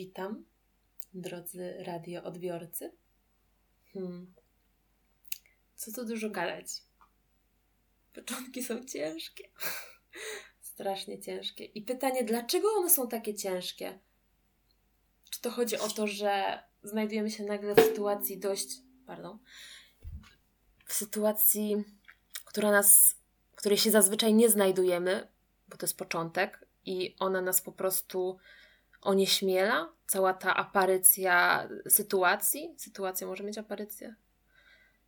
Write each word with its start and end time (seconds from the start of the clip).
Witam, 0.00 0.44
drodzy 1.14 1.74
radioodbiorcy. 1.84 2.92
Hmm. 3.92 4.34
Co 5.74 5.92
tu 5.92 6.04
dużo 6.04 6.30
gadać? 6.30 6.66
Początki 8.14 8.62
są 8.62 8.84
ciężkie. 8.84 9.48
Strasznie 10.72 11.20
ciężkie. 11.20 11.64
I 11.64 11.82
pytanie, 11.82 12.24
dlaczego 12.24 12.68
one 12.68 12.90
są 12.90 13.08
takie 13.08 13.34
ciężkie? 13.34 13.98
Czy 15.30 15.40
to 15.40 15.50
chodzi 15.50 15.78
o 15.78 15.88
to, 15.88 16.06
że 16.06 16.62
znajdujemy 16.82 17.30
się 17.30 17.44
nagle 17.44 17.74
w 17.74 17.80
sytuacji 17.80 18.38
dość. 18.38 18.68
Pardon. 19.06 19.38
W 20.86 20.92
sytuacji, 20.92 21.76
która 22.44 22.70
nas, 22.70 23.16
której 23.54 23.78
się 23.78 23.90
zazwyczaj 23.90 24.34
nie 24.34 24.50
znajdujemy, 24.50 25.28
bo 25.68 25.76
to 25.76 25.86
jest 25.86 25.98
początek, 25.98 26.66
i 26.84 27.16
ona 27.18 27.40
nas 27.40 27.62
po 27.62 27.72
prostu 27.72 28.38
onieśmiela, 29.02 29.92
cała 30.06 30.34
ta 30.34 30.56
aparycja 30.56 31.68
sytuacji. 31.88 32.74
Sytuacja 32.76 33.26
może 33.26 33.44
mieć 33.44 33.58
aparycję? 33.58 34.14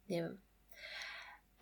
Nie 0.08 0.22
wiem. 0.22 0.40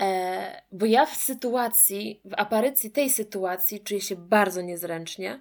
E, 0.00 0.62
bo 0.72 0.86
ja 0.86 1.06
w 1.06 1.16
sytuacji, 1.16 2.20
w 2.24 2.34
aparycji 2.36 2.90
tej 2.90 3.10
sytuacji 3.10 3.80
czuję 3.80 4.00
się 4.00 4.16
bardzo 4.16 4.60
niezręcznie. 4.60 5.40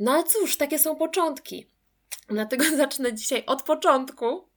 No 0.00 0.12
ale 0.12 0.24
cóż, 0.24 0.56
takie 0.56 0.78
są 0.78 0.96
początki. 0.96 1.66
Dlatego 2.28 2.64
zacznę 2.76 3.14
dzisiaj 3.14 3.44
od 3.46 3.62
początku, 3.62 4.48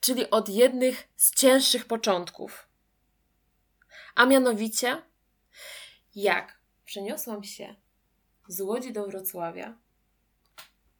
czyli 0.00 0.30
od 0.30 0.48
jednych 0.48 1.08
z 1.16 1.34
cięższych 1.34 1.84
początków. 1.84 2.68
A 4.14 4.26
mianowicie, 4.26 5.02
jak 6.14 6.58
przeniosłam 6.84 7.44
się 7.44 7.74
z 8.48 8.60
Łodzi 8.60 8.92
do 8.92 9.06
Wrocławia, 9.06 9.78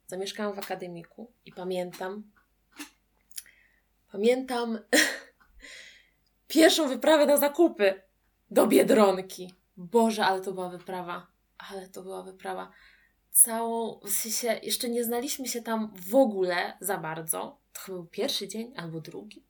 zamieszkałam 0.09 0.55
w 0.55 0.59
akademiku 0.59 1.31
i 1.45 1.51
pamiętam, 1.51 2.31
pamiętam 4.11 4.79
pierwszą 6.47 6.87
wyprawę 6.87 7.25
na 7.25 7.37
zakupy 7.37 8.01
do 8.51 8.67
Biedronki. 8.67 9.53
Boże, 9.77 10.25
ale 10.25 10.41
to 10.41 10.51
była 10.51 10.69
wyprawa. 10.69 11.27
Ale 11.57 11.89
to 11.89 12.03
była 12.03 12.23
wyprawa. 12.23 12.71
Całą, 13.31 13.99
w 13.99 14.09
sensie, 14.09 14.59
jeszcze 14.63 14.89
nie 14.89 15.03
znaliśmy 15.03 15.47
się 15.47 15.61
tam 15.61 15.93
w 16.09 16.15
ogóle 16.15 16.77
za 16.81 16.97
bardzo. 16.97 17.59
To 17.73 17.81
chyba 17.81 17.97
był 17.97 18.07
pierwszy 18.07 18.47
dzień 18.47 18.73
albo 18.75 19.01
drugi. 19.01 19.45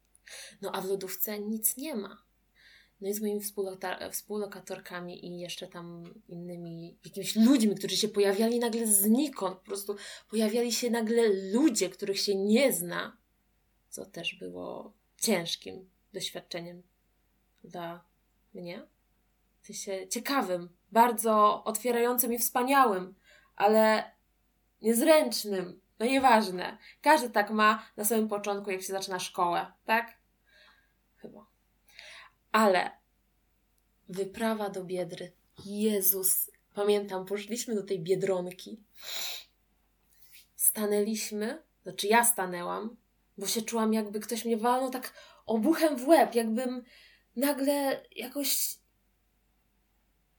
No 0.62 0.72
a 0.76 0.82
w 0.82 0.86
lodówce 0.86 1.40
nic 1.40 1.78
nie 1.78 1.96
ma. 1.96 2.24
No 3.02 3.10
i 3.10 3.14
z 3.14 3.22
moimi 3.22 3.42
współlokatorkami 4.12 5.26
i 5.26 5.40
jeszcze 5.40 5.68
tam 5.68 6.14
innymi 6.28 6.98
jakimiś 7.06 7.36
ludźmi, 7.36 7.76
którzy 7.76 7.98
się 7.98 8.08
pojawiali 8.08 8.60
nagle 8.60 8.88
znikąd. 8.88 9.58
Po 9.58 9.66
prostu 9.66 9.96
pojawiali 10.30 10.72
się 10.72 10.90
nagle 10.90 11.24
ludzie, 11.54 11.90
których 11.90 12.20
się 12.20 12.36
nie 12.36 12.74
zna, 12.74 13.18
co 13.90 14.06
też 14.06 14.36
było 14.36 14.94
ciężkim 15.18 15.90
doświadczeniem 16.14 16.84
dla 17.64 18.04
mnie. 18.54 18.88
W 19.62 19.66
sensie 19.66 20.08
ciekawym, 20.08 20.70
bardzo 20.92 21.64
otwierającym 21.64 22.34
i 22.34 22.40
wspaniałym, 22.40 23.16
ale 23.56 24.12
niezręcznym. 24.82 25.82
No 26.00 26.06
nieważne. 26.06 26.78
Każdy 27.02 27.30
tak 27.30 27.52
ma 27.52 27.86
na 27.98 28.06
samym 28.06 28.28
początku, 28.28 28.72
jak 28.72 28.82
się 28.82 28.94
zaczyna 28.94 29.20
szkołę, 29.20 29.72
tak? 29.86 30.18
Chyba. 31.18 31.59
Ale 32.52 32.92
wyprawa 34.10 34.70
do 34.70 34.84
Biedry. 34.84 35.32
Jezus. 35.66 36.52
Pamiętam, 36.74 37.26
poszliśmy 37.26 37.76
do 37.76 37.84
tej 37.84 38.00
Biedronki. 38.00 38.84
Stanęliśmy, 40.56 41.64
znaczy 41.84 42.08
ja 42.08 42.26
stanęłam, 42.26 42.98
bo 43.38 43.48
się 43.48 43.62
czułam 43.62 43.94
jakby 43.94 44.20
ktoś 44.20 44.46
mnie 44.46 44.58
walnął 44.58 44.90
tak 44.90 45.14
obuchem 45.46 45.98
w 45.98 46.08
łeb, 46.08 46.36
jakbym 46.36 46.84
nagle 47.36 48.06
jakoś 48.16 48.78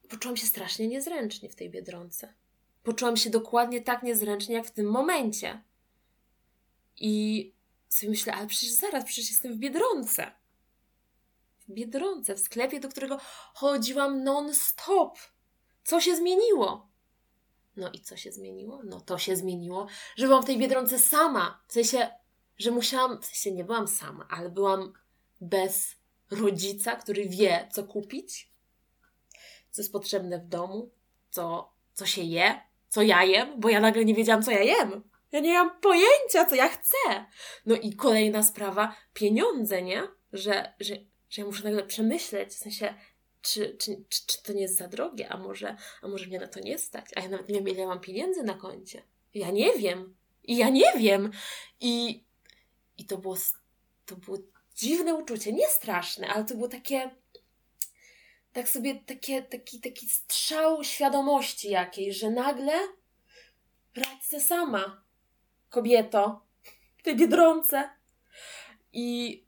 poczułam 0.09 0.37
się 0.37 0.47
strasznie 0.47 0.89
niezręcznie 0.89 1.49
w 1.49 1.55
tej 1.55 1.71
Biedronce. 1.71 2.35
Poczułam 2.83 3.17
się 3.17 3.31
dokładnie 3.31 3.83
tak 3.83 4.03
niezręcznie, 4.03 4.55
jak 4.55 4.67
w 4.67 4.71
tym 4.71 4.87
momencie. 4.87 5.63
I 6.97 7.53
sobie 7.89 8.11
myślę, 8.11 8.33
ale 8.35 8.47
przecież 8.47 8.71
zaraz, 8.71 9.05
przecież 9.05 9.31
jestem 9.31 9.55
w 9.55 9.59
Biedronce. 9.59 10.33
Biedronce, 11.71 12.35
w 12.35 12.41
sklepie, 12.41 12.81
do 12.81 12.89
którego 12.89 13.19
chodziłam 13.55 14.25
non-stop. 14.25 15.19
Co 15.85 16.01
się 16.01 16.17
zmieniło? 16.17 16.91
No 17.77 17.91
i 17.93 18.01
co 18.01 18.17
się 18.17 18.33
zmieniło? 18.33 18.81
No 18.85 19.01
to 19.01 19.19
się 19.19 19.37
zmieniło, 19.37 19.87
że 20.17 20.27
byłam 20.27 20.43
w 20.43 20.47
tej 20.47 20.59
Biedronce 20.59 20.99
sama. 20.99 21.63
W 21.69 21.73
sensie, 21.73 22.09
że 22.59 22.71
musiałam, 22.71 23.23
w 23.23 23.27
sensie 23.27 23.53
nie 23.53 23.65
byłam 23.65 23.89
sama, 23.89 24.27
ale 24.31 24.51
byłam 24.51 24.93
bez 25.41 25.97
rodzica, 26.31 26.97
który 26.97 27.29
wie, 27.29 27.69
co 27.73 27.85
kupić, 27.85 28.53
co 29.71 29.83
jest 29.83 29.93
potrzebne 29.93 30.39
w 30.39 30.47
domu, 30.47 30.91
co, 31.31 31.73
co 31.93 32.07
się 32.07 32.23
je, 32.23 32.61
co 32.89 33.03
ja 33.03 33.25
jem, 33.25 33.61
bo 33.61 33.69
ja 33.69 33.81
nagle 33.81 34.05
nie 34.05 34.15
wiedziałam, 34.15 34.43
co 34.43 34.51
ja 34.51 34.63
jem. 34.63 35.03
Ja 35.33 35.41
nie 35.41 35.55
mam 35.55 35.81
pojęcia, 35.81 36.47
co 36.49 36.55
ja 36.55 36.69
chcę. 36.69 37.27
No 37.67 37.75
i 37.75 37.97
kolejna 37.97 38.43
sprawa, 38.43 38.97
pieniądze, 39.15 39.83
nie? 39.83 40.03
Że, 40.33 40.75
że 40.81 40.95
że 41.31 41.43
ja 41.43 41.47
muszę 41.47 41.65
nagle 41.65 41.83
przemyśleć, 41.83 42.49
w 42.49 42.59
sensie, 42.59 42.95
czy, 43.43 43.77
czy, 43.79 44.05
czy, 44.09 44.27
czy, 44.27 44.43
to 44.43 44.53
nie 44.53 44.63
jest 44.63 44.77
za 44.77 44.89
drogie, 44.89 45.29
a 45.29 45.37
może, 45.37 45.77
a 46.03 46.09
może 46.09 46.27
mnie 46.27 46.41
na 46.41 46.49
to 46.49 46.61
nie 46.61 46.79
stać, 46.79 47.07
a 47.17 47.21
ja 47.21 47.29
nawet 47.29 47.49
nie 47.49 47.55
wiem, 47.55 47.69
ile 47.69 47.87
mam 47.87 48.01
pieniędzy 48.01 48.43
na 48.43 48.55
koncie. 48.55 49.03
Ja 49.35 49.51
nie 49.51 49.73
wiem. 49.73 50.17
I 50.45 50.57
ja 50.57 50.69
nie 50.69 50.93
wiem. 50.99 51.31
I, 51.81 52.25
i 52.99 53.05
to 53.05 53.19
było, 53.19 53.37
to 54.07 54.17
było 54.17 54.39
dziwne 54.75 55.15
uczucie, 55.15 55.53
nie 55.53 55.69
straszne, 55.69 56.29
ale 56.29 56.45
to 56.45 56.55
było 56.55 56.69
takie, 56.69 57.11
tak 58.53 58.69
sobie, 58.69 58.95
takie, 58.95 59.43
taki, 59.43 59.81
taki 59.81 60.09
strzał 60.09 60.85
świadomości 60.85 61.71
jakiejś, 61.71 62.17
że 62.17 62.31
nagle 62.31 62.73
radź 63.95 64.43
sama, 64.43 65.05
kobieto, 65.69 66.47
tej 67.03 67.17
biedronce. 67.17 67.91
I 68.93 69.45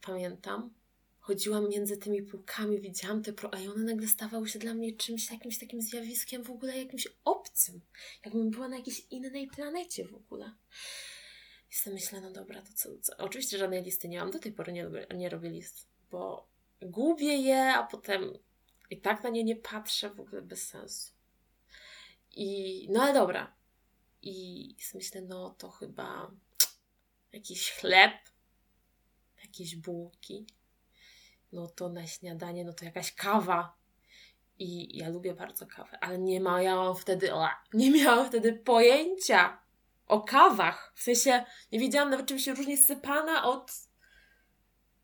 pamiętam, 0.00 0.79
chodziłam 1.30 1.68
między 1.68 1.96
tymi 1.96 2.22
półkami, 2.22 2.80
widziałam 2.80 3.22
te 3.22 3.32
pro, 3.32 3.54
a 3.54 3.56
one 3.56 3.84
nagle 3.84 4.08
stawały 4.08 4.48
się 4.48 4.58
dla 4.58 4.74
mnie 4.74 4.92
czymś 4.92 5.30
jakimś 5.30 5.58
takim 5.58 5.82
zjawiskiem 5.82 6.42
w 6.42 6.50
ogóle 6.50 6.78
jakimś 6.78 7.08
obcym. 7.24 7.80
Jakbym 8.24 8.50
była 8.50 8.68
na 8.68 8.76
jakiejś 8.76 9.06
innej 9.10 9.46
planecie 9.46 10.04
w 10.04 10.14
ogóle. 10.14 10.54
I 11.70 11.74
sobie 11.74 11.94
myślę, 11.94 12.20
no 12.20 12.30
dobra, 12.30 12.62
to 12.62 12.72
co, 12.74 12.98
co? 12.98 13.16
Oczywiście 13.16 13.58
żadnej 13.58 13.82
listy 13.82 14.08
nie 14.08 14.20
mam, 14.20 14.30
do 14.30 14.38
tej 14.38 14.52
pory 14.52 14.72
nie, 14.72 14.90
nie 15.14 15.28
robię 15.28 15.50
list, 15.50 15.86
bo 16.10 16.48
gubię 16.82 17.36
je, 17.36 17.72
a 17.74 17.86
potem 17.86 18.38
i 18.90 19.00
tak 19.00 19.22
na 19.22 19.30
nie 19.30 19.44
nie 19.44 19.56
patrzę, 19.56 20.10
w 20.10 20.20
ogóle 20.20 20.42
bez 20.42 20.68
sensu. 20.68 21.12
I 22.30 22.86
no 22.90 23.02
ale 23.02 23.14
dobra. 23.14 23.56
I 24.22 24.76
myślę, 24.94 25.20
no 25.20 25.54
to 25.58 25.70
chyba 25.70 26.30
jakiś 27.32 27.72
chleb, 27.72 28.12
jakieś 29.42 29.76
bułki, 29.76 30.46
no 31.52 31.68
to 31.68 31.88
na 31.88 32.06
śniadanie, 32.06 32.64
no 32.64 32.72
to 32.72 32.84
jakaś 32.84 33.14
kawa. 33.14 33.74
I 34.58 34.98
ja 34.98 35.08
lubię 35.08 35.34
bardzo 35.34 35.66
kawę, 35.66 35.98
ale 36.00 36.18
nie 36.18 36.40
miałam 36.40 36.96
wtedy, 36.96 37.34
o, 37.34 37.48
nie 37.72 37.90
miałam 37.90 38.28
wtedy 38.28 38.52
pojęcia 38.52 39.58
o 40.06 40.20
kawach. 40.20 40.92
W 40.94 41.02
sensie 41.02 41.44
nie 41.72 41.78
wiedziałam 41.78 42.10
nawet 42.10 42.26
czym 42.26 42.38
się 42.38 42.54
różni 42.54 42.76
sypana 42.76 43.44
od, 43.44 43.72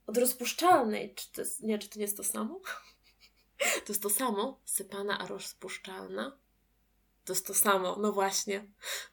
od 0.06 0.18
rozpuszczalnej. 0.18 1.14
Czy 1.14 1.32
to 1.32 1.40
jest, 1.40 1.62
nie, 1.62 1.78
czy 1.78 1.88
to 1.88 1.98
nie 1.98 2.04
jest 2.04 2.16
to 2.16 2.24
samo? 2.24 2.60
To 3.58 3.92
jest 3.92 4.02
to 4.02 4.10
samo, 4.10 4.60
sypana, 4.64 5.18
a 5.18 5.26
rozpuszczalna. 5.26 6.38
To 7.26 7.32
jest 7.32 7.46
to 7.46 7.54
samo, 7.54 7.96
no 7.96 8.12
właśnie. 8.12 8.66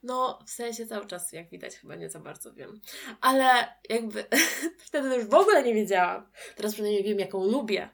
No, 0.03 0.39
w 0.47 0.49
sensie 0.49 0.87
cały 0.87 1.07
czas, 1.07 1.31
jak 1.31 1.49
widać, 1.49 1.75
chyba 1.75 1.95
nie 1.95 2.09
za 2.09 2.19
bardzo 2.19 2.53
wiem. 2.53 2.81
Ale 3.21 3.75
jakby 3.89 4.25
wtedy 4.87 5.15
już 5.15 5.25
w 5.25 5.33
ogóle 5.33 5.63
nie 5.63 5.73
wiedziałam. 5.73 6.31
Teraz 6.55 6.73
przynajmniej 6.73 7.03
wiem, 7.03 7.19
jaką 7.19 7.43
lubię. 7.43 7.89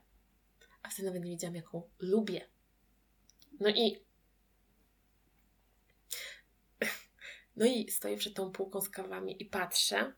A 0.83 0.89
wtedy 0.89 1.05
nawet 1.05 1.23
nie 1.23 1.31
wiedziałam, 1.31 1.55
jaką 1.55 1.89
lubię. 1.99 2.49
No 3.59 3.69
i. 3.69 4.05
No 7.55 7.65
i 7.65 7.91
stoję 7.91 8.17
przed 8.17 8.33
tą 8.33 8.51
półką 8.51 8.81
z 8.81 8.89
kawami 8.89 9.41
i 9.43 9.45
patrzę 9.45 10.13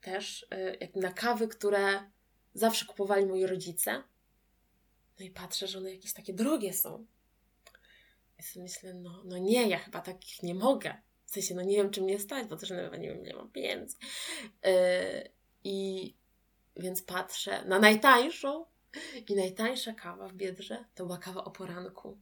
też 0.00 0.42
y, 0.42 0.78
jak 0.80 0.94
na 0.94 1.12
kawy, 1.12 1.48
które 1.48 2.10
zawsze 2.54 2.86
kupowali 2.86 3.26
moi 3.26 3.46
rodzice. 3.46 4.02
No 5.18 5.26
i 5.26 5.30
patrzę, 5.30 5.66
że 5.66 5.78
one 5.78 5.94
jakieś 5.94 6.12
takie 6.12 6.34
drogie 6.34 6.72
są. 6.72 7.06
I 8.38 8.42
sobie 8.42 8.62
myślę, 8.62 8.94
no, 8.94 9.22
no 9.24 9.38
nie, 9.38 9.68
ja 9.68 9.78
chyba 9.78 10.00
takich 10.00 10.42
nie 10.42 10.54
mogę. 10.54 10.94
W 11.24 11.30
sensie, 11.30 11.54
no 11.54 11.62
nie 11.62 11.76
wiem, 11.76 11.90
czy 11.90 12.02
mnie 12.02 12.18
stać, 12.18 12.46
bo 12.46 12.56
też 12.56 12.70
nawet 12.70 13.00
nie 13.00 13.08
wiem, 13.08 13.22
nie 13.22 13.34
mam 13.34 13.50
pieniędzy. 13.50 13.96
Yy, 14.64 14.70
I 15.64 16.14
więc 16.76 17.02
patrzę 17.02 17.64
na 17.64 17.78
najtańszą 17.78 18.66
i 19.28 19.34
najtańsza 19.34 19.92
kawa 19.92 20.28
w 20.28 20.32
Biedrze 20.32 20.84
to 20.94 21.06
była 21.06 21.18
kawa 21.18 21.44
o 21.44 21.50
poranku. 21.50 22.18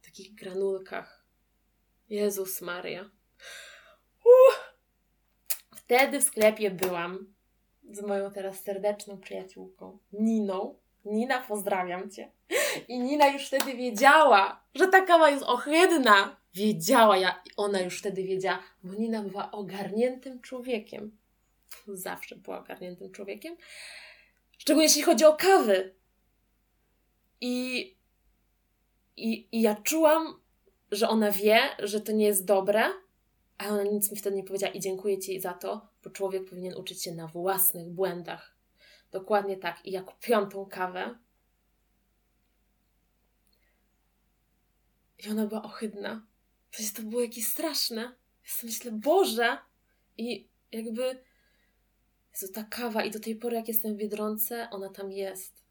W 0.00 0.04
takich 0.04 0.34
granulkach. 0.34 1.24
Jezus 2.08 2.60
Maria. 2.60 3.10
Wtedy 5.76 6.20
w 6.20 6.24
sklepie 6.24 6.70
byłam 6.70 7.34
z 7.90 8.00
moją 8.00 8.30
teraz 8.30 8.62
serdeczną 8.62 9.20
przyjaciółką, 9.20 9.98
Niną. 10.12 10.78
Nina, 11.04 11.42
pozdrawiam 11.42 12.10
Cię. 12.10 12.30
I 12.88 12.98
Nina 12.98 13.28
już 13.28 13.46
wtedy 13.46 13.74
wiedziała, 13.74 14.64
że 14.74 14.88
ta 14.88 15.00
kawa 15.00 15.30
jest 15.30 15.42
ohydna. 15.42 16.36
Wiedziała, 16.54 17.16
ja, 17.16 17.42
ona 17.56 17.80
już 17.80 17.98
wtedy 17.98 18.24
wiedziała, 18.24 18.62
bo 18.82 18.94
Nina 18.94 19.22
była 19.22 19.50
ogarniętym 19.50 20.40
człowiekiem. 20.40 21.16
Zawsze 21.88 22.36
była 22.36 22.60
ogarniętym 22.60 23.12
człowiekiem. 23.12 23.56
Szczególnie 24.58 24.86
jeśli 24.86 25.02
chodzi 25.02 25.24
o 25.24 25.36
kawy. 25.36 25.94
I, 27.40 27.80
i, 29.16 29.48
i 29.52 29.62
ja 29.62 29.74
czułam, 29.74 30.40
że 30.90 31.08
ona 31.08 31.30
wie, 31.30 31.60
że 31.78 32.00
to 32.00 32.12
nie 32.12 32.26
jest 32.26 32.44
dobre, 32.44 32.84
a 33.58 33.68
ona 33.68 33.82
nic 33.82 34.10
mi 34.10 34.16
wtedy 34.16 34.36
nie 34.36 34.44
powiedziała 34.44 34.72
i 34.72 34.80
dziękuję 34.80 35.18
Ci 35.18 35.40
za 35.40 35.52
to, 35.52 35.88
bo 36.04 36.10
człowiek 36.10 36.44
powinien 36.44 36.76
uczyć 36.76 37.02
się 37.02 37.12
na 37.12 37.26
własnych 37.26 37.88
błędach. 37.88 38.56
Dokładnie 39.10 39.56
tak. 39.56 39.86
I 39.86 39.90
ja 39.90 40.02
kupiłam 40.02 40.50
tą 40.50 40.66
kawę 40.66 41.18
i 45.26 45.30
ona 45.30 45.46
była 45.46 45.62
ohydna. 45.62 46.26
Przecież 46.70 46.92
to 46.92 47.02
było 47.02 47.22
jakieś 47.22 47.46
straszne. 47.46 48.02
Ja 48.44 48.50
sobie 48.50 48.72
myślę, 48.72 48.92
Boże! 48.92 49.58
I 50.18 50.48
jakby 50.72 51.22
Jezu, 52.32 52.52
ta 52.52 52.64
kawa 52.64 53.04
i 53.04 53.10
do 53.10 53.20
tej 53.20 53.36
pory 53.36 53.56
jak 53.56 53.68
jestem 53.68 53.94
w 53.94 53.96
Biedronce, 53.96 54.68
ona 54.70 54.88
tam 54.88 55.12
jest. 55.12 55.64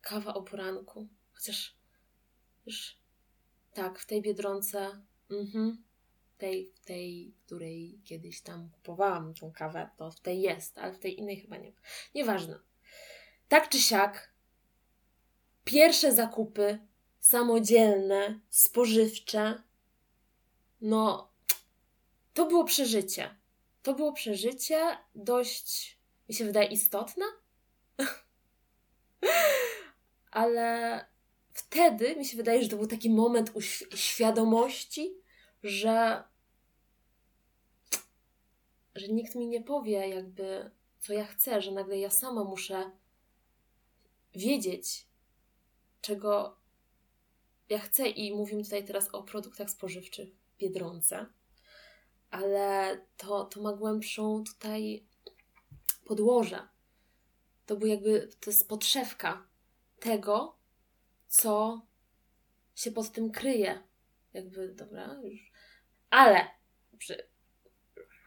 Kawa 0.00 0.34
o 0.34 0.42
poranku. 0.42 1.08
Chociaż 1.32 1.76
już 2.66 2.98
tak, 3.72 3.98
w 3.98 4.06
tej 4.06 4.22
Biedronce 4.22 5.02
mhm, 5.30 5.84
tej, 6.38 6.72
w 6.74 6.80
tej, 6.84 7.34
której 7.46 8.00
kiedyś 8.04 8.40
tam 8.40 8.70
kupowałam 8.70 9.34
tą 9.34 9.52
kawę, 9.52 9.90
to 9.96 10.10
w 10.10 10.20
tej 10.20 10.40
jest, 10.40 10.78
ale 10.78 10.92
w 10.92 10.98
tej 10.98 11.18
innej 11.18 11.40
chyba 11.40 11.56
nie. 11.56 11.72
Nieważne. 12.14 12.58
Tak 13.48 13.68
czy 13.68 13.80
siak, 13.80 14.34
pierwsze 15.64 16.14
zakupy 16.14 16.78
samodzielne, 17.24 18.40
spożywcze, 18.50 19.62
no, 20.80 21.32
to 22.34 22.46
było 22.46 22.64
przeżycie. 22.64 23.36
To 23.82 23.94
było 23.94 24.12
przeżycie 24.12 24.98
dość, 25.14 25.98
mi 26.28 26.34
się 26.34 26.44
wydaje, 26.44 26.68
istotne. 26.68 27.24
ale 30.30 31.00
wtedy 31.52 32.16
mi 32.16 32.24
się 32.24 32.36
wydaje, 32.36 32.62
że 32.62 32.68
to 32.68 32.76
był 32.76 32.86
taki 32.86 33.10
moment 33.10 33.52
świadomości, 33.94 35.14
że, 35.62 36.24
że 38.94 39.08
nikt 39.08 39.34
mi 39.34 39.46
nie 39.46 39.60
powie, 39.62 40.08
jakby, 40.08 40.70
co 41.00 41.12
ja 41.12 41.26
chcę, 41.26 41.62
że 41.62 41.72
nagle 41.72 41.98
ja 41.98 42.10
sama 42.10 42.44
muszę 42.44 42.90
wiedzieć, 44.34 45.06
czego 46.00 46.63
ja 47.68 47.78
chcę. 47.78 48.08
I 48.08 48.34
mówimy 48.34 48.64
tutaj 48.64 48.84
teraz 48.84 49.08
o 49.14 49.22
produktach 49.22 49.70
spożywczych 49.70 50.28
biedronce, 50.58 51.26
ale 52.30 52.98
to, 53.16 53.44
to 53.44 53.62
ma 53.62 53.72
głębszą 53.72 54.44
tutaj 54.44 55.06
podłoże. 56.04 56.68
To 57.66 57.76
był 57.76 57.88
jakby, 57.88 58.28
to 58.40 58.50
jest 58.50 58.68
podszewka 58.68 59.46
tego, 60.00 60.58
co 61.26 61.82
się 62.74 62.90
pod 62.90 63.12
tym 63.12 63.30
kryje. 63.30 63.82
Jakby, 64.32 64.74
dobra, 64.74 65.20
już 65.22 65.54
ale 66.14 66.46
przy, 66.98 67.28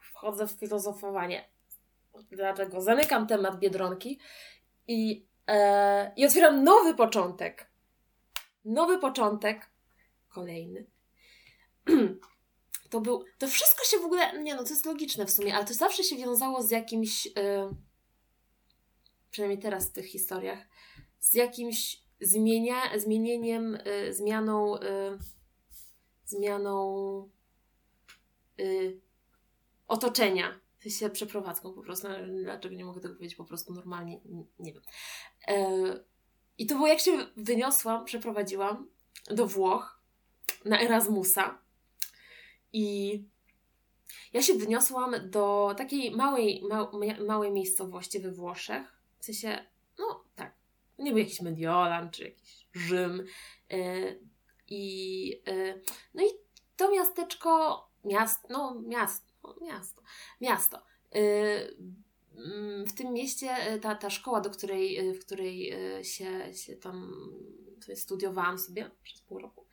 wchodzę 0.02 0.48
w 0.48 0.52
filozofowanie. 0.52 1.50
Dlaczego? 2.32 2.82
Zamykam 2.82 3.28
temat 3.28 3.60
biedronki 3.60 4.20
i, 4.88 5.28
e, 5.48 6.12
i 6.16 6.26
otwieram 6.26 6.64
nowy 6.64 6.96
początek. 6.96 7.72
Nowy 8.68 9.00
początek, 9.00 9.70
kolejny. 10.30 10.86
To 12.90 13.02
był, 13.02 13.24
to 13.38 13.48
wszystko 13.48 13.84
się 13.84 13.98
w 13.98 14.06
ogóle, 14.06 14.44
nie 14.44 14.56
no, 14.56 14.64
to 14.64 14.70
jest 14.70 14.86
logiczne 14.86 15.26
w 15.26 15.32
sumie, 15.32 15.56
ale 15.56 15.66
to 15.66 15.74
zawsze 15.74 16.04
się 16.04 16.16
wiązało 16.16 16.64
z 16.64 16.72
jakimś, 16.72 17.28
e, 17.28 17.74
przynajmniej 19.32 19.60
teraz 19.60 19.90
w 19.90 19.92
tych 19.92 20.06
historiach, 20.06 20.60
z 21.20 21.34
jakimś 21.34 22.02
zmienia, 22.22 23.00
zmienieniem, 23.00 23.76
y, 23.76 24.14
zmianą, 24.14 24.78
y, 24.78 25.18
zmianą 26.26 27.30
y, 28.60 29.02
otoczenia. 29.88 30.60
W 30.78 30.90
się 30.90 31.10
przeprowadzką 31.10 31.74
po 31.74 31.82
prostu. 31.82 32.08
Dlaczego 32.44 32.76
nie 32.76 32.86
mogę 32.86 33.02
tego 33.02 33.14
powiedzieć 33.14 33.36
po 33.36 33.46
prostu 33.46 33.74
normalnie? 33.74 34.22
Nie, 34.26 34.46
nie 34.60 34.74
wiem. 34.74 34.82
E, 35.48 36.00
I 36.58 36.66
to 36.66 36.76
było 36.76 36.88
jak 36.88 37.00
się 37.00 37.12
wyniosłam, 37.38 38.06
przeprowadziłam 38.06 38.88
do 39.30 39.48
Włoch 39.48 40.02
na 40.66 40.82
Erasmusa. 40.82 41.60
I 42.74 43.24
ja 44.34 44.42
się 44.42 44.54
wyniosłam 44.54 45.16
do 45.30 45.74
takiej 45.78 46.12
małej, 46.12 46.64
ma, 46.70 46.92
małej 47.28 47.52
miejscowości 47.52 48.20
we 48.20 48.32
Włoszech. 48.32 49.02
W 49.20 49.26
sensie, 49.26 49.66
no 50.00 50.24
tak, 50.36 50.54
nie 51.00 51.12
był 51.12 51.20
jakiś 51.20 51.42
Mediolan 51.42 52.12
czy 52.12 52.24
jakiś 52.24 52.68
Rzym. 52.74 53.26
E, 53.72 53.78
I, 54.68 55.42
e, 55.48 55.80
no 56.14 56.24
i 56.24 56.28
to 56.76 56.92
miasteczko 56.92 57.84
miast, 58.06 58.50
no 58.50 58.82
miasto, 58.88 59.56
miasto, 59.62 60.02
miasto. 60.42 60.78
Y, 61.16 61.20
mm, 61.80 62.07
w 62.88 62.94
tym 62.94 63.14
mieście 63.14 63.74
y, 63.74 63.80
ta, 63.80 63.96
ta 63.96 64.10
szkoła, 64.10 64.42
do 64.42 64.50
której, 64.50 65.10
y, 65.10 65.14
w 65.14 65.26
której 65.26 65.74
się, 66.04 66.54
się 66.56 66.76
tam 66.76 67.12
studiowałam 67.96 68.60
sobie 68.60 68.92
przez 69.04 69.22
pół 69.22 69.40
roku, 69.40 69.66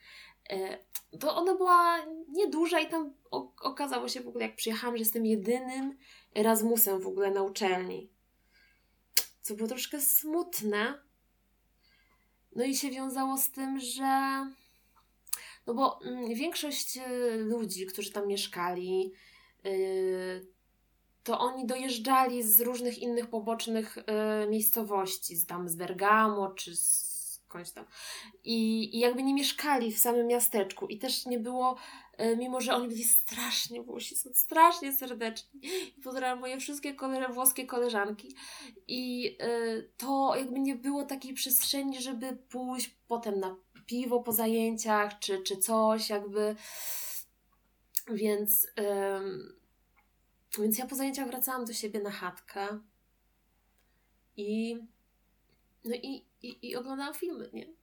to 1.20 1.36
ona 1.36 1.54
była 1.54 2.06
nieduża 2.28 2.80
i 2.80 2.88
tam 2.88 3.14
okazało 3.60 4.08
się 4.08 4.20
w 4.20 4.28
ogóle, 4.28 4.44
jak 4.46 4.56
przyjechałam, 4.56 4.96
że 4.96 5.02
jestem 5.02 5.26
jedynym 5.26 5.98
Erasmusem 6.36 7.00
w 7.00 7.06
ogóle 7.06 7.30
na 7.30 7.42
uczelni. 7.42 8.10
Co 9.40 9.54
było 9.54 9.68
troszkę 9.68 10.00
smutne. 10.00 11.02
No 12.56 12.64
i 12.64 12.76
się 12.76 12.90
wiązało 12.90 13.38
z 13.38 13.50
tym, 13.50 13.80
że 13.80 14.46
no 15.66 15.74
bo 15.74 16.00
mm, 16.04 16.34
większość 16.34 16.98
ludzi, 17.36 17.86
którzy 17.86 18.12
tam 18.12 18.28
mieszkali, 18.28 19.12
to 21.24 21.38
oni 21.38 21.66
dojeżdżali 21.66 22.42
z 22.42 22.60
różnych 22.60 22.98
innych 22.98 23.26
pobocznych 23.26 23.98
y, 23.98 24.02
miejscowości, 24.48 25.36
z 25.36 25.46
tam 25.46 25.68
z 25.68 25.76
Bergamo 25.76 26.48
czy 26.50 26.76
skądś 26.76 27.70
tam. 27.70 27.84
I, 28.44 28.90
I 28.96 28.98
jakby 28.98 29.22
nie 29.22 29.34
mieszkali 29.34 29.92
w 29.92 29.98
samym 29.98 30.26
miasteczku 30.26 30.86
i 30.86 30.98
też 30.98 31.26
nie 31.26 31.38
było, 31.38 31.76
mimo 32.36 32.60
że 32.60 32.74
oni 32.74 32.88
byli 32.88 33.04
strasznie 33.04 33.82
włosi, 33.82 34.16
są 34.16 34.30
strasznie 34.34 34.92
serdeczni. 34.92 35.60
I 35.98 36.02
pozdrawiam 36.02 36.40
moje 36.40 36.60
wszystkie 36.60 36.94
kole, 36.94 37.28
włoskie 37.28 37.66
koleżanki. 37.66 38.36
I 38.88 39.36
to 39.96 40.34
jakby 40.36 40.60
nie 40.60 40.76
było 40.76 41.04
takiej 41.04 41.34
przestrzeni, 41.34 42.02
żeby 42.02 42.36
pójść 42.50 42.96
potem 43.08 43.40
na 43.40 43.56
piwo 43.86 44.20
po 44.20 44.32
zajęciach, 44.32 45.18
czy, 45.18 45.42
czy 45.42 45.56
coś, 45.56 46.10
jakby. 46.10 46.56
Więc, 48.10 48.66
więc 50.62 50.78
ja 50.78 50.86
po 50.86 50.94
zajęciach 50.94 51.28
wracałam 51.28 51.64
do 51.64 51.72
siebie 51.72 52.00
na 52.00 52.10
chatkę 52.10 52.80
i 54.36 54.78
no 55.84 55.94
i, 55.94 56.24
i, 56.42 56.68
i 56.68 56.76
oglądałam 56.76 57.14
filmy, 57.14 57.50
nie? 57.52 57.66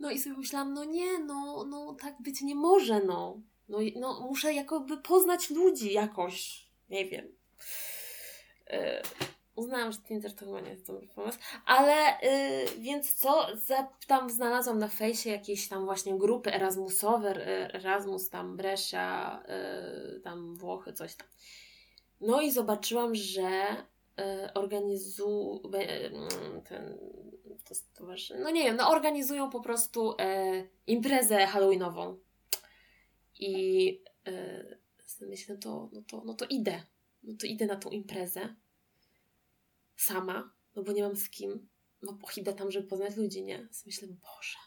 No 0.00 0.10
i 0.10 0.18
sobie 0.18 0.36
myślałam, 0.36 0.74
no 0.74 0.84
nie, 0.84 1.18
no, 1.18 1.64
no 1.64 1.96
tak 2.00 2.22
być 2.22 2.40
nie 2.40 2.54
może, 2.54 3.04
no. 3.04 3.40
No, 3.68 3.78
no 3.96 4.20
muszę 4.20 4.54
jakoby 4.54 4.96
poznać 4.96 5.50
ludzi 5.50 5.92
jakoś, 5.92 6.66
nie 6.90 7.04
wiem. 7.04 7.28
Yy, 8.70 9.02
uznałam, 9.54 9.92
że 9.92 9.98
Tinder 9.98 10.34
to 10.34 10.44
chyba 10.44 10.60
nie 10.60 10.70
jest 10.70 10.86
dobry 10.86 11.08
pomysł, 11.08 11.38
ale 11.66 12.18
yy, 12.22 12.82
więc 12.82 13.14
co, 13.14 13.46
tam 14.06 14.30
znalazłam 14.30 14.78
na 14.78 14.88
fejsie 14.88 15.30
jakieś 15.30 15.68
tam 15.68 15.84
właśnie 15.84 16.18
grupy 16.18 16.54
Erasmusowe, 16.54 17.46
Erasmus 17.74 18.30
tam 18.30 18.56
Brescia, 18.56 19.42
yy, 19.48 20.20
tam 20.20 20.56
Włochy, 20.56 20.92
coś 20.92 21.14
tam. 21.14 21.28
No 22.20 22.40
i 22.40 22.50
zobaczyłam, 22.50 23.14
że 23.14 23.76
yy, 24.16 24.52
organizują 24.54 25.60
ten, 26.68 26.98
to 27.94 28.04
no 28.38 28.50
nie 28.50 28.64
wiem, 28.64 28.76
no 28.76 28.90
organizują 28.90 29.50
po 29.50 29.60
prostu 29.60 30.16
yy, 30.18 30.68
imprezę 30.86 31.46
halloweenową. 31.46 32.18
I 33.38 33.84
yy, 34.26 34.78
myślę, 35.20 35.54
no 35.54 35.60
to, 35.60 35.88
no, 35.92 36.02
to, 36.02 36.22
no 36.24 36.34
to 36.34 36.46
idę, 36.50 36.82
no 37.22 37.34
to 37.40 37.46
idę 37.46 37.66
na 37.66 37.76
tą 37.76 37.90
imprezę 37.90 38.54
sama, 39.96 40.54
no 40.76 40.82
bo 40.82 40.92
nie 40.92 41.02
mam 41.02 41.16
z 41.16 41.30
kim. 41.30 41.68
No 42.02 42.18
idę 42.36 42.52
tam, 42.52 42.70
żeby 42.70 42.88
poznać 42.88 43.16
ludzi, 43.16 43.44
nie? 43.44 43.58
Więc 43.58 43.86
myślę, 43.86 44.08
Boże, 44.08 44.58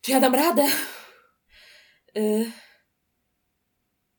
czy 0.00 0.10
ja 0.10 0.20
dam 0.20 0.34
radę? 0.34 0.66
Yy. 2.14 2.52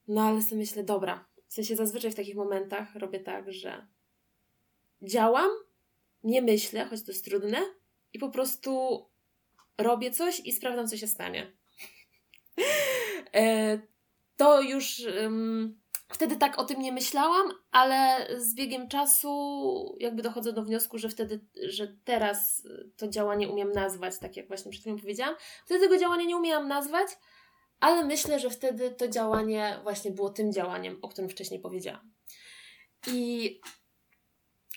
No 0.08 0.22
ale 0.22 0.42
sobie 0.42 0.58
myślę, 0.58 0.84
dobra, 0.84 1.26
w 1.48 1.54
sensie 1.54 1.76
zazwyczaj 1.76 2.12
w 2.12 2.16
takich 2.16 2.36
momentach 2.36 2.96
robię 2.96 3.20
tak, 3.20 3.54
że 3.54 3.88
działam, 5.02 5.50
nie 6.24 6.42
myślę, 6.42 6.86
choć 6.86 7.04
to 7.04 7.12
jest 7.12 7.26
trudne, 7.26 7.62
i 8.14 8.20
po 8.20 8.30
prostu 8.30 9.06
robię 9.78 10.12
coś 10.12 10.40
i 10.40 10.52
sprawdzam, 10.52 10.88
co 10.88 10.98
się 10.98 11.08
stanie. 11.08 11.58
E, 13.36 13.80
to 14.38 14.62
już 14.62 15.02
um, 15.22 15.82
wtedy 16.10 16.38
tak 16.38 16.60
o 16.60 16.66
tym 16.66 16.82
nie 16.82 16.92
myślałam, 16.92 17.52
ale 17.72 18.28
z 18.38 18.56
biegiem 18.56 18.88
czasu 18.88 19.98
jakby 20.00 20.22
dochodzę 20.22 20.54
do 20.54 20.64
wniosku, 20.64 20.98
że 20.98 21.10
wtedy, 21.10 21.46
że 21.64 21.88
teraz 22.04 22.68
to 22.98 23.08
działanie 23.08 23.50
umiem 23.50 23.72
nazwać, 23.72 24.20
tak 24.20 24.38
jak 24.38 24.48
właśnie 24.48 24.72
przed 24.72 24.82
chwilą 24.82 25.00
powiedziałam. 25.00 25.36
Wtedy 25.66 25.80
tego 25.80 25.98
działania 25.98 26.26
nie 26.26 26.38
umiałam 26.38 26.68
nazwać, 26.68 27.08
ale 27.80 28.04
myślę, 28.04 28.40
że 28.40 28.50
wtedy 28.50 28.92
to 28.92 29.08
działanie 29.08 29.80
właśnie 29.84 30.12
było 30.12 30.30
tym 30.30 30.54
działaniem, 30.54 31.00
o 31.02 31.10
którym 31.10 31.30
wcześniej 31.30 31.60
powiedziałam. 31.60 32.12
I 33.08 33.60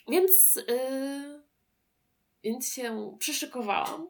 więc, 0.08 0.56
yy, 0.56 1.42
więc 2.42 2.72
się 2.72 3.16
przyszykowałam, 3.18 4.08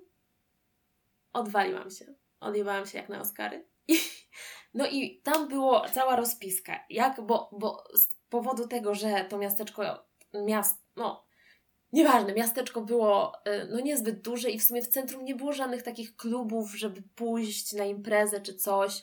odwaliłam 1.33 1.91
się, 1.91 2.15
odjebałam 2.41 2.87
się 2.87 2.99
jak 2.99 3.09
na 3.09 3.21
Oscary. 3.21 3.65
No 4.75 4.87
i 4.87 5.21
tam 5.21 5.49
było 5.49 5.89
cała 5.89 6.17
rozpiska, 6.17 6.85
jak, 6.91 7.21
bo, 7.21 7.51
bo 7.53 7.85
z 7.95 8.09
powodu 8.29 8.69
tego, 8.69 8.95
że 8.95 9.27
to 9.29 9.39
miasteczko, 9.39 10.07
miast, 10.35 10.83
no 10.97 11.29
Nieważne, 11.93 12.35
miasteczko 12.35 12.81
było 12.81 13.33
y, 13.35 13.69
no 13.71 13.81
niezbyt 13.81 14.21
duże 14.21 14.51
i 14.51 14.59
w 14.59 14.65
sumie 14.65 14.83
w 14.83 14.89
centrum 14.89 15.25
nie 15.25 15.35
było 15.35 15.53
żadnych 15.53 15.83
takich 15.83 16.17
klubów, 16.17 16.77
żeby 16.77 17.03
pójść 17.15 17.73
na 17.73 17.85
imprezę 17.85 18.41
czy 18.41 18.55
coś. 18.55 19.01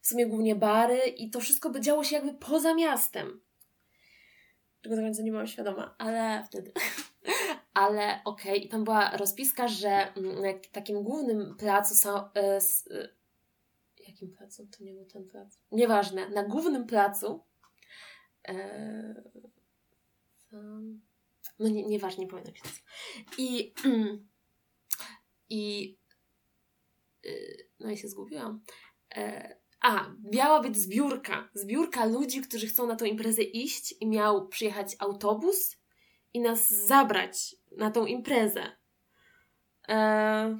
W 0.00 0.06
sumie 0.06 0.26
głównie 0.26 0.54
bary 0.54 0.98
i 0.98 1.30
to 1.30 1.40
wszystko 1.40 1.70
by 1.70 1.80
działo 1.80 2.04
się 2.04 2.16
jakby 2.16 2.34
poza 2.34 2.74
miastem. 2.74 3.40
Czego 4.80 4.96
do 4.96 5.02
końca 5.02 5.22
nie 5.22 5.30
byłam 5.30 5.46
świadoma, 5.46 5.94
ale 5.98 6.44
wtedy. 6.46 6.72
ale 7.74 8.20
okej, 8.24 8.52
okay. 8.52 8.56
i 8.56 8.68
tam 8.68 8.84
była 8.84 9.16
rozpiska, 9.16 9.68
że 9.68 10.14
mm, 10.16 10.42
na 10.42 10.48
takim 10.72 11.02
głównym 11.02 11.56
placu 11.56 11.94
są. 11.94 12.28
Jakim 14.24 14.36
placu? 14.36 14.66
To 14.66 14.84
nie 14.84 14.94
był 14.94 15.04
ten 15.04 15.28
plac. 15.28 15.58
Nieważne, 15.72 16.28
na 16.28 16.44
głównym 16.44 16.86
placu. 16.86 17.44
E, 18.48 19.22
no 21.58 21.68
nie, 21.68 21.86
nieważne, 21.86 22.24
nie 22.24 22.30
pamiętam 22.30 22.54
się 22.54 22.62
I, 23.38 23.74
i 25.48 25.96
y, 27.26 27.68
no 27.80 27.90
i 27.90 27.96
się 27.96 28.08
zgubiłam. 28.08 28.64
E, 29.16 29.56
a, 29.80 30.14
miała 30.32 30.60
być 30.60 30.76
zbiórka. 30.76 31.50
Zbiórka 31.54 32.04
ludzi, 32.04 32.40
którzy 32.40 32.66
chcą 32.66 32.86
na 32.86 32.96
tą 32.96 33.04
imprezę 33.04 33.42
iść 33.42 33.94
i 34.00 34.06
miał 34.06 34.48
przyjechać 34.48 34.96
autobus 34.98 35.76
i 36.34 36.40
nas 36.40 36.68
zabrać 36.68 37.56
na 37.76 37.90
tą 37.90 38.06
imprezę. 38.06 38.76
E, 39.88 40.58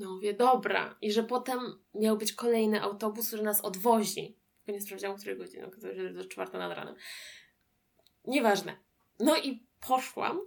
no 0.00 0.10
mówię, 0.14 0.34
dobra. 0.34 0.96
I 1.00 1.12
że 1.12 1.22
potem 1.22 1.60
miał 1.94 2.16
być 2.16 2.32
kolejny 2.32 2.82
autobus, 2.82 3.26
który 3.26 3.42
nas 3.42 3.60
odwozi. 3.60 4.38
Tylko 4.56 4.78
nie 4.78 4.80
sprawdziłam, 4.80 5.16
której 5.16 5.38
godziny, 5.38 5.70
jest 5.94 6.16
do 6.16 6.24
czwarta 6.24 6.58
nad 6.58 6.72
ranem. 6.76 6.94
Nieważne. 8.24 8.76
No 9.20 9.36
i 9.36 9.66
poszłam 9.88 10.40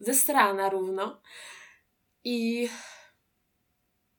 ze 0.00 0.14
strana 0.14 0.68
równo 0.68 1.22
i 2.24 2.68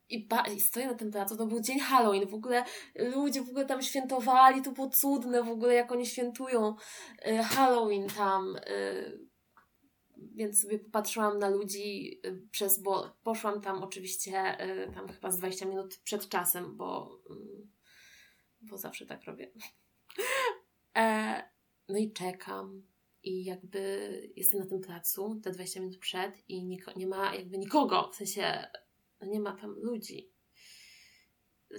i, 0.08 0.26
ba- 0.26 0.46
I 0.46 0.60
stoję 0.60 0.86
na 0.86 0.94
tym 0.94 1.10
placu, 1.10 1.36
to 1.36 1.46
był 1.46 1.60
dzień 1.60 1.78
Halloween, 1.80 2.26
w 2.28 2.34
ogóle 2.34 2.64
ludzie 2.94 3.42
w 3.42 3.48
ogóle 3.48 3.66
tam 3.66 3.82
świętowali, 3.82 4.62
to 4.62 4.72
było 4.72 4.90
cudne 4.90 5.42
w 5.42 5.48
ogóle, 5.48 5.74
jak 5.74 5.92
oni 5.92 6.06
świętują 6.06 6.76
y, 7.26 7.36
Halloween 7.42 8.06
tam. 8.08 8.56
Więc 10.34 10.62
sobie 10.62 10.78
popatrzyłam 10.78 11.38
na 11.38 11.48
ludzi 11.48 12.20
y, 12.26 12.48
przez, 12.50 12.82
bo 12.82 13.16
poszłam 13.22 13.60
tam 13.60 13.82
oczywiście 13.82 14.64
y, 14.88 14.92
tam 14.94 15.08
chyba 15.08 15.30
z 15.30 15.38
20 15.38 15.66
minut 15.66 15.96
przed 15.96 16.28
czasem, 16.28 16.76
bo, 16.76 17.20
y, 17.30 17.66
bo 18.60 18.78
zawsze 18.78 19.06
tak 19.06 19.24
robię. 19.24 19.50
E, 20.96 21.42
no 21.88 21.98
i 21.98 22.12
czekam 22.12 22.82
i 23.22 23.44
jakby 23.44 24.32
jestem 24.36 24.60
na 24.60 24.66
tym 24.66 24.80
placu 24.80 25.40
te 25.42 25.50
20 25.50 25.80
minut 25.80 25.98
przed 25.98 26.48
i 26.48 26.64
nie, 26.64 26.78
nie 26.96 27.06
ma 27.06 27.34
jakby 27.34 27.58
nikogo, 27.58 28.10
w 28.12 28.16
sensie 28.16 28.66
no 29.20 29.26
nie 29.26 29.40
ma 29.40 29.52
tam 29.52 29.70
ludzi. 29.70 30.32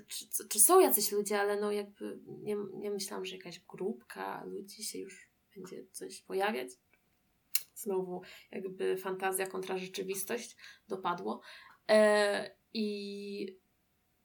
Czy, 0.07 0.47
czy, 0.49 0.59
są 0.59 0.79
jacyś 0.79 1.11
ludzie, 1.11 1.39
ale 1.39 1.59
no 1.59 1.71
jakby 1.71 2.19
nie, 2.27 2.57
nie 2.73 2.91
myślałam, 2.91 3.25
że 3.25 3.35
jakaś 3.35 3.59
grupka 3.59 4.43
ludzi 4.45 4.83
się 4.83 4.99
już 4.99 5.31
będzie 5.55 5.85
coś 5.91 6.21
pojawiać. 6.21 6.69
Znowu 7.75 8.21
jakby 8.51 8.97
fantazja 8.97 9.47
kontra 9.47 9.77
rzeczywistość 9.77 10.55
dopadło. 10.87 11.41
E, 11.89 12.55
I 12.73 13.59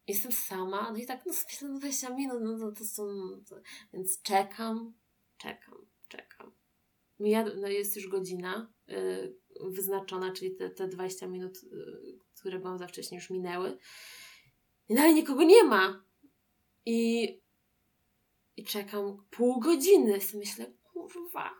jestem 0.06 0.32
sama, 0.32 0.92
no 0.92 0.98
i 0.98 1.06
tak 1.06 1.26
no 1.26 1.32
myślę, 1.32 1.68
no 1.68 1.78
20 1.78 2.10
minut, 2.10 2.38
no, 2.42 2.56
no 2.56 2.72
to 2.72 2.84
są, 2.84 3.04
to, 3.48 3.56
więc 3.92 4.22
czekam, 4.22 4.94
czekam, 5.38 5.86
czekam. 6.08 6.52
Mija, 7.20 7.44
no 7.44 7.68
jest 7.68 7.96
już 7.96 8.08
godzina 8.08 8.72
y, 8.90 9.36
wyznaczona, 9.60 10.32
czyli 10.32 10.56
te, 10.56 10.70
te 10.70 10.88
20 10.88 11.26
minut, 11.26 11.56
y, 11.56 12.18
które 12.34 12.58
byłam 12.58 12.78
za 12.78 12.86
wcześnie, 12.86 13.18
już 13.18 13.30
minęły. 13.30 13.78
I 14.88 14.94
dalej 14.94 15.14
nikogo 15.14 15.42
nie 15.42 15.64
ma. 15.64 16.04
I, 16.86 17.40
i 18.56 18.64
czekam 18.64 19.24
pół 19.30 19.60
godziny. 19.60 20.18
Myślę, 20.34 20.72
kurwa. 20.82 21.50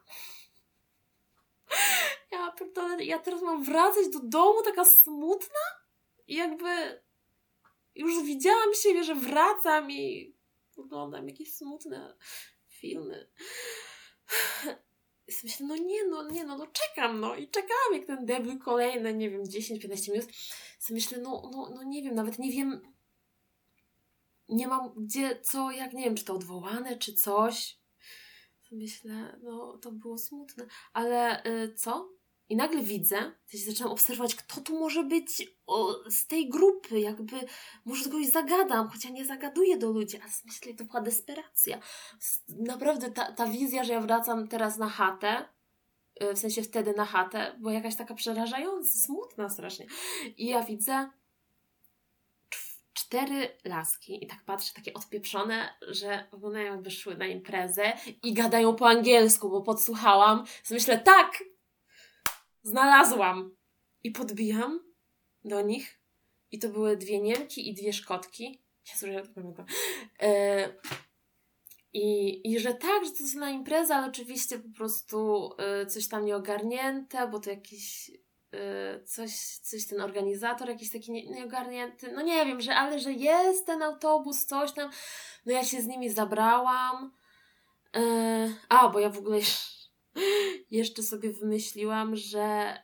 Ja 2.40 2.52
pierdolę, 2.52 3.04
ja 3.04 3.18
teraz 3.18 3.42
mam 3.42 3.64
wracać 3.64 4.09
do 4.12 4.20
domu 4.20 4.62
taka 4.62 4.85
smutna 4.85 5.61
i 6.26 6.35
jakby 6.35 7.02
już 7.94 8.23
widziałam 8.23 8.75
siebie, 8.75 9.04
że 9.04 9.14
wracam 9.14 9.90
i 9.90 10.35
oglądam 10.76 11.28
jakieś 11.28 11.54
smutne 11.54 12.16
filmy 12.66 13.30
myślę, 15.44 15.66
no 15.66 15.76
nie, 15.76 16.06
no 16.06 16.30
nie, 16.30 16.44
no, 16.44 16.59
no 16.59 16.66
czekam, 16.66 17.20
no 17.20 17.37
i 17.37 17.49
czekałam 17.49 17.92
jak 17.92 18.06
ten 18.06 18.26
debiut 18.26 18.62
kolejne, 18.62 19.14
nie 19.14 19.30
wiem, 19.30 19.44
10-15 19.44 20.12
minut. 20.12 20.28
Sobie 20.78 20.94
myślę, 20.94 21.18
no, 21.18 21.50
no, 21.52 21.70
no 21.75 21.82
nie 21.82 22.02
wiem, 22.02 22.14
nawet 22.14 22.38
nie 22.38 22.52
wiem, 22.52 22.80
nie 24.49 24.68
mam 24.68 24.94
gdzie, 24.97 25.40
co, 25.40 25.70
jak, 25.70 25.92
nie 25.92 26.04
wiem, 26.04 26.14
czy 26.14 26.25
to 26.25 26.35
odwołane, 26.35 26.99
czy 26.99 27.14
coś. 27.14 27.80
Myślę, 28.73 29.38
no 29.42 29.78
to 29.78 29.92
było 29.92 30.18
smutne, 30.18 30.66
ale 30.92 31.44
y, 31.44 31.75
co? 31.75 32.20
I 32.50 32.57
nagle 32.57 32.83
widzę, 32.83 33.33
coś 33.47 33.61
zaczynam 33.61 33.92
obserwować, 33.92 34.35
kto 34.35 34.61
tu 34.61 34.78
może 34.78 35.04
być 35.04 35.52
o, 35.66 35.95
z 36.11 36.26
tej 36.26 36.49
grupy, 36.49 37.00
jakby 37.00 37.37
może 37.85 38.04
kogoś 38.04 38.26
zagadam, 38.26 38.88
choć 38.88 39.04
ja 39.04 39.11
nie 39.11 39.25
zagaduję 39.25 39.76
do 39.76 39.90
ludzi, 39.90 40.16
ale 40.16 40.33
myślę, 40.45 40.75
to 40.75 40.85
była 40.85 41.00
desperacja. 41.00 41.80
Naprawdę 42.49 43.11
ta, 43.11 43.33
ta 43.33 43.47
wizja, 43.47 43.85
że 43.85 43.92
ja 43.92 44.00
wracam 44.00 44.49
teraz 44.49 44.78
na 44.78 44.88
chatę, 44.88 45.49
y, 46.23 46.35
w 46.35 46.38
sensie 46.38 46.62
wtedy 46.62 46.95
na 46.97 47.04
chatę, 47.04 47.57
była 47.59 47.73
jakaś 47.73 47.97
taka 47.97 48.14
przerażająca, 48.14 48.90
smutna 48.90 49.49
strasznie. 49.49 49.87
I 50.37 50.47
ja 50.47 50.62
widzę 50.62 51.11
cztery 52.92 53.59
laski 53.64 54.25
i 54.25 54.26
tak 54.26 54.45
patrzę, 54.45 54.75
takie 54.75 54.95
odpieprzone, 54.95 55.75
że 55.88 56.28
wyglądają 56.33 56.73
jakby 56.73 56.90
szły 56.90 57.16
na 57.16 57.26
imprezę 57.26 57.92
i 58.23 58.35
gadają 58.35 58.75
po 58.75 58.88
angielsku, 58.88 59.50
bo 59.50 59.62
podsłuchałam. 59.62 60.38
Więc 60.38 60.71
myślę, 60.71 60.99
tak, 60.99 61.42
Znalazłam! 62.62 63.57
I 64.05 64.11
podbijam 64.11 64.81
do 65.45 65.61
nich. 65.61 66.00
I 66.52 66.59
to 66.59 66.69
były 66.69 66.97
dwie 66.97 67.21
Niemki 67.21 67.69
i 67.69 67.75
dwie 67.75 67.93
Szkotki. 67.93 68.62
Jezu, 68.93 69.07
ja 69.07 69.23
to 69.23 69.29
pamiętam. 69.35 69.67
E, 70.23 70.69
i, 71.93 72.40
I 72.52 72.61
że 72.61 72.75
tak, 72.75 73.05
że 73.05 73.11
to 73.11 73.23
jest 73.23 73.35
na 73.35 73.50
impreza, 73.50 73.97
ale 73.97 74.07
oczywiście 74.07 74.59
po 74.59 74.69
prostu 74.76 75.50
e, 75.59 75.87
coś 75.87 76.09
tam 76.09 76.25
nieogarnięte, 76.25 77.29
bo 77.29 77.40
to 77.40 77.50
jakiś 77.50 78.11
e, 78.52 79.05
coś, 79.05 79.37
coś 79.62 79.87
ten 79.87 80.00
organizator 80.00 80.69
jakiś 80.69 80.93
taki 80.93 81.12
nie, 81.12 81.26
nieogarnięty, 81.31 82.12
no 82.12 82.23
nie 82.23 82.47
wiem, 82.47 82.61
że 82.61 82.75
ale 82.75 82.99
że 82.99 83.12
jest 83.12 83.67
ten 83.67 83.83
autobus, 83.83 84.47
coś 84.47 84.73
tam. 84.73 84.90
No 85.47 85.52
ja 85.52 85.64
się 85.64 85.83
z 85.83 85.87
nimi 85.87 86.11
zabrałam. 86.11 87.12
A, 88.69 88.88
bo 88.88 88.99
ja 88.99 89.11
w 89.11 89.19
ogóle 89.19 89.40
jeszcze 90.71 91.02
sobie 91.02 91.33
wymyśliłam, 91.33 92.17
że 92.17 92.76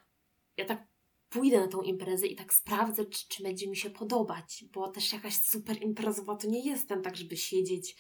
ja 0.57 0.65
tak 0.65 0.87
pójdę 1.29 1.61
na 1.61 1.69
tą 1.69 1.83
imprezę 1.83 2.27
i 2.27 2.37
tak 2.37 2.55
sprawdzę, 2.55 3.05
czy, 3.05 3.29
czy 3.29 3.43
będzie 3.43 3.69
mi 3.69 3.77
się 3.77 3.91
podobać, 3.91 4.65
bo 4.73 4.89
też 4.89 5.13
jakaś 5.13 5.37
super 5.37 5.83
imprezowa 5.83 6.37
to 6.37 6.49
nie 6.49 6.65
jestem, 6.65 7.03
tak 7.03 7.17
żeby 7.17 7.37
siedzieć 7.37 7.97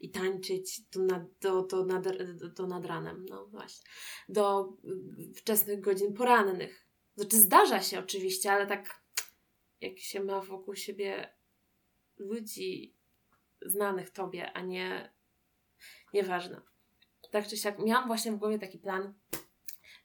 i 0.00 0.10
tańczyć 0.10 0.80
do 0.80 1.00
nad, 1.00 1.22
do, 1.40 1.62
do, 1.62 1.84
nad, 1.84 2.06
do 2.54 2.66
nad 2.66 2.86
ranem, 2.86 3.26
no 3.28 3.46
właśnie, 3.46 3.90
do 4.28 4.72
wczesnych 5.36 5.80
godzin 5.80 6.14
porannych. 6.14 6.86
Znaczy 7.16 7.36
zdarza 7.36 7.82
się 7.82 7.98
oczywiście, 7.98 8.52
ale 8.52 8.66
tak 8.66 9.04
jak 9.80 9.98
się 9.98 10.24
ma 10.24 10.40
wokół 10.40 10.74
siebie 10.74 11.34
ludzi 12.16 12.96
znanych 13.62 14.10
tobie, 14.10 14.52
a 14.52 14.60
nie 14.60 15.14
nieważne. 16.14 16.69
Tak 17.30 17.48
czy 17.48 17.56
siak, 17.56 17.78
miałam 17.78 18.06
właśnie 18.06 18.32
w 18.32 18.36
głowie 18.36 18.58
taki 18.58 18.78
plan, 18.78 19.14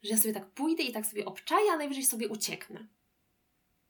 że 0.04 0.10
ja 0.10 0.18
sobie 0.18 0.34
tak 0.34 0.50
pójdę 0.50 0.84
i 0.84 0.94
tak 0.94 1.06
sobie 1.06 1.26
obczaję, 1.26 1.72
a 1.72 1.78
najwyżej 1.78 2.06
sobie 2.06 2.30
ucieknę. 2.30 2.88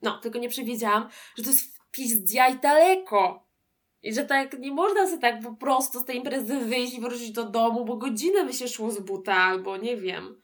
No, 0.02 0.20
tylko 0.20 0.40
nie 0.40 0.50
przewidziałam, 0.50 1.10
że 1.38 1.44
to 1.44 1.50
jest 1.50 1.76
i 1.98 2.60
daleko. 2.62 3.46
I 4.04 4.14
że 4.14 4.26
tak 4.26 4.60
nie 4.60 4.72
można 4.72 5.08
sobie 5.08 5.22
tak 5.22 5.42
po 5.42 5.54
prostu 5.54 6.00
z 6.00 6.06
tej 6.06 6.18
imprezy 6.18 6.60
wyjść 6.60 6.94
i 6.94 7.02
wrócić 7.02 7.32
do 7.32 7.44
domu, 7.44 7.86
bo 7.86 7.98
godzinę 7.98 8.46
by 8.46 8.54
się 8.54 8.68
szło 8.68 8.92
z 8.92 9.00
buta, 9.00 9.36
albo 9.36 9.78
nie 9.78 9.98
wiem. 9.98 10.42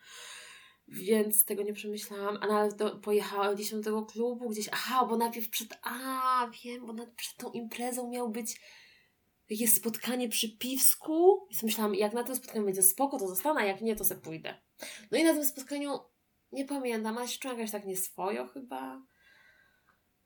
Więc 0.87 1.45
tego 1.45 1.63
nie 1.63 1.73
przemyślałam. 1.73 2.37
A 2.41 2.47
nawet 2.47 2.75
do, 2.75 2.95
pojechałam 2.95 3.55
gdzieś 3.55 3.71
do 3.71 3.83
tego 3.83 4.05
klubu, 4.05 4.49
gdzieś. 4.49 4.69
Aha, 4.71 5.05
bo 5.05 5.17
najpierw 5.17 5.49
przed. 5.49 5.79
A, 5.83 6.49
wiem, 6.63 6.85
bo 6.85 6.93
przed 7.15 7.37
tą 7.37 7.51
imprezą 7.51 8.09
miał 8.09 8.29
być 8.29 8.61
jakieś 9.51 9.73
spotkanie 9.73 10.29
przy 10.29 10.57
piwsku. 10.57 11.47
I 11.49 11.65
myślałam, 11.65 11.95
jak 11.95 12.13
na 12.13 12.23
tym 12.23 12.35
spotkaniu 12.35 12.65
będzie 12.65 12.83
spoko, 12.83 13.19
to 13.19 13.27
zostanę, 13.27 13.61
a 13.61 13.65
jak 13.65 13.81
nie, 13.81 13.95
to 13.95 14.03
sobie 14.03 14.21
pójdę. 14.21 14.61
No 15.11 15.17
i 15.17 15.23
na 15.23 15.33
tym 15.33 15.45
spotkaniu 15.45 15.99
nie 16.51 16.65
pamiętam, 16.65 17.17
ale 17.17 17.27
się 17.27 17.39
czułam 17.39 17.57
jakoś 17.57 17.71
tak 17.71 17.85
nieswojo 17.85 18.47
chyba. 18.47 19.01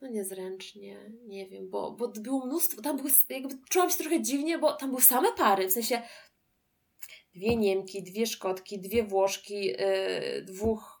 No 0.00 0.08
niezręcznie, 0.08 1.10
nie 1.26 1.46
wiem, 1.46 1.70
bo, 1.70 1.92
bo 1.92 2.08
było 2.08 2.46
mnóstwo, 2.46 2.82
tam 2.82 2.96
były, 2.96 3.10
jakby 3.28 3.54
czułam 3.68 3.90
się 3.90 3.98
trochę 3.98 4.22
dziwnie, 4.22 4.58
bo 4.58 4.72
tam 4.72 4.90
były 4.90 5.02
same 5.02 5.32
pary, 5.32 5.68
w 5.68 5.72
sensie 5.72 6.02
dwie 7.34 7.56
Niemki, 7.56 8.02
dwie 8.02 8.26
Szkotki, 8.26 8.80
dwie 8.80 9.04
Włoszki, 9.04 9.66
yy, 9.66 10.42
dwóch 10.42 10.95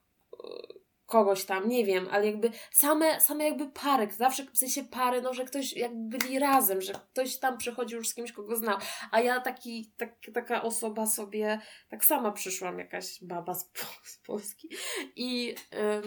kogoś 1.06 1.44
tam, 1.44 1.68
nie 1.68 1.84
wiem, 1.84 2.08
ale 2.10 2.26
jakby 2.26 2.50
same, 2.70 3.20
same 3.20 3.44
jakby 3.44 3.70
pary, 3.70 4.08
zawsze 4.16 4.44
w 4.44 4.58
sensie 4.58 4.84
pary, 4.84 5.22
no, 5.22 5.34
że 5.34 5.44
ktoś 5.44 5.72
jakby 5.72 6.18
byli 6.18 6.38
razem, 6.38 6.80
że 6.80 6.92
ktoś 6.92 7.38
tam 7.38 7.58
przychodził 7.58 7.98
już 7.98 8.08
z 8.08 8.14
kimś, 8.14 8.32
kogo 8.32 8.56
znał, 8.56 8.78
a 9.10 9.20
ja 9.20 9.40
taki, 9.40 9.92
tak, 9.96 10.16
taka 10.34 10.62
osoba 10.62 11.06
sobie, 11.06 11.60
tak 11.88 12.04
sama 12.04 12.32
przyszłam, 12.32 12.78
jakaś 12.78 13.24
baba 13.24 13.54
z, 13.54 13.70
z 14.04 14.18
Polski 14.18 14.68
i... 15.16 15.46
Yy, 15.46 16.02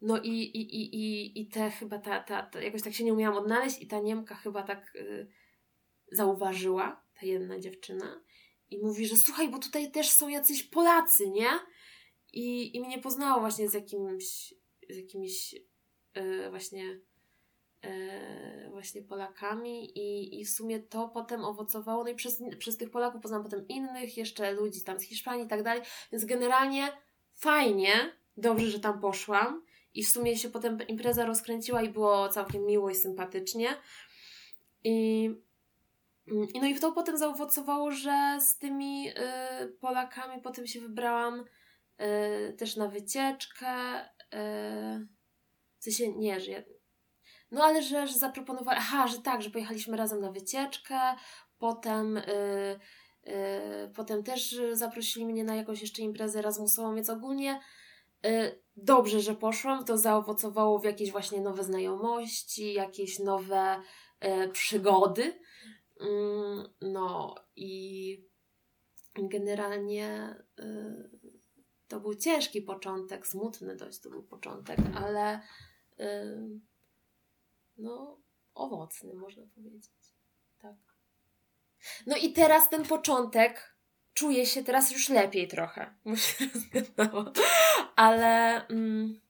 no 0.00 0.18
i, 0.22 0.28
i, 0.28 0.60
i, 0.76 0.94
i, 0.96 1.40
i 1.40 1.48
te 1.48 1.70
chyba 1.70 1.98
ta, 1.98 2.20
ta, 2.20 2.42
ta, 2.42 2.62
jakoś 2.62 2.82
tak 2.82 2.94
się 2.94 3.04
nie 3.04 3.12
umiałam 3.12 3.38
odnaleźć 3.38 3.82
i 3.82 3.86
ta 3.86 4.00
Niemka 4.00 4.34
chyba 4.34 4.62
tak 4.62 4.96
y, 4.96 5.28
zauważyła, 6.12 7.04
ta 7.20 7.26
jedna 7.26 7.58
dziewczyna 7.58 8.20
i 8.70 8.78
mówi, 8.78 9.06
że 9.06 9.16
słuchaj, 9.16 9.48
bo 9.48 9.58
tutaj 9.58 9.90
też 9.90 10.10
są 10.10 10.28
jacyś 10.28 10.62
Polacy, 10.62 11.30
nie? 11.30 11.50
I, 12.32 12.76
i 12.76 12.80
mnie 12.80 12.98
poznało 12.98 13.40
właśnie 13.40 13.68
z 13.68 13.74
jakimś, 13.74 14.54
z 14.90 14.96
jakimiś 14.96 15.54
y, 16.16 16.50
właśnie 16.50 17.00
y, 17.84 18.70
właśnie 18.70 19.02
Polakami 19.02 19.98
i, 19.98 20.40
i 20.40 20.44
w 20.44 20.50
sumie 20.50 20.80
to 20.80 21.08
potem 21.08 21.44
owocowało, 21.44 22.04
no 22.04 22.10
i 22.10 22.14
przez, 22.14 22.42
przez 22.58 22.76
tych 22.76 22.90
Polaków 22.90 23.22
poznałam 23.22 23.44
potem 23.44 23.68
innych, 23.68 24.16
jeszcze 24.16 24.52
ludzi 24.52 24.80
tam 24.80 25.00
z 25.00 25.02
Hiszpanii 25.02 25.44
i 25.44 25.48
tak 25.48 25.62
dalej, 25.62 25.82
więc 26.12 26.24
generalnie 26.24 26.92
fajnie, 27.34 28.12
dobrze, 28.36 28.66
że 28.66 28.80
tam 28.80 29.00
poszłam 29.00 29.62
i 29.94 30.04
w 30.04 30.08
sumie 30.08 30.36
się 30.36 30.50
potem 30.50 30.78
impreza 30.88 31.26
rozkręciła 31.26 31.82
i 31.82 31.88
było 31.88 32.28
całkiem 32.28 32.66
miło 32.66 32.90
i 32.90 32.94
sympatycznie. 32.94 33.68
I, 34.84 35.30
mm, 36.28 36.48
i 36.54 36.60
no 36.60 36.66
i 36.66 36.80
to 36.80 36.92
potem 36.92 37.18
zaowocowało, 37.18 37.90
że 37.90 38.38
z 38.40 38.58
tymi 38.58 39.08
y, 39.08 39.12
Polakami 39.80 40.42
potem 40.42 40.66
się 40.66 40.80
wybrałam 40.80 41.44
y, 42.00 42.52
też 42.52 42.76
na 42.76 42.88
wycieczkę. 42.88 44.04
Y, 44.04 45.08
w 45.78 45.84
sensie 45.84 46.12
nie, 46.16 46.40
że 46.40 46.50
ja, 46.50 46.62
no 47.50 47.64
ale 47.64 47.82
że, 47.82 48.06
że 48.06 48.18
zaproponowali, 48.18 48.78
aha, 48.80 49.06
że 49.06 49.18
tak, 49.18 49.42
że 49.42 49.50
pojechaliśmy 49.50 49.96
razem 49.96 50.20
na 50.20 50.32
wycieczkę, 50.32 51.00
potem, 51.58 52.16
y, 52.16 52.22
y, 53.26 53.90
potem 53.94 54.22
też 54.22 54.60
zaprosili 54.72 55.26
mnie 55.26 55.44
na 55.44 55.54
jakąś 55.54 55.80
jeszcze 55.80 56.02
imprezę 56.02 56.38
Erasmusową, 56.38 56.94
więc 56.94 57.10
ogólnie 57.10 57.60
y, 58.26 58.62
dobrze, 58.76 59.20
że 59.20 59.34
poszłam, 59.34 59.84
to 59.84 59.98
zaowocowało 59.98 60.78
w 60.78 60.84
jakieś 60.84 61.12
właśnie 61.12 61.40
nowe 61.40 61.64
znajomości, 61.64 62.72
jakieś 62.72 63.18
nowe 63.18 63.82
przygody. 64.52 65.40
Mm, 66.00 66.68
no 66.80 67.34
i 67.56 68.24
generalnie 69.16 70.36
to 71.88 72.00
był 72.00 72.14
ciężki 72.14 72.62
początek, 72.62 73.26
smutny 73.26 73.76
dość 73.76 73.98
to 74.00 74.10
był 74.10 74.22
początek, 74.22 74.78
ale 74.94 75.40
e, 75.98 76.36
no 77.76 78.18
owocny 78.54 79.14
można 79.14 79.46
powiedzieć. 79.54 79.90
Tak. 80.58 80.76
No 82.06 82.16
i 82.16 82.32
teraz 82.32 82.70
ten 82.70 82.84
początek 82.84 83.74
czuję 84.14 84.46
się 84.46 84.64
teraz 84.64 84.90
już 84.90 85.08
lepiej 85.08 85.48
trochę, 85.48 85.94
się 86.16 86.46
Ale 87.96 88.66
mm, 88.66 89.20